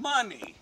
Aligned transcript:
money. 0.00 0.59